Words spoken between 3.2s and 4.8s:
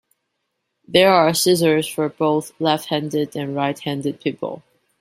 and right-handed people.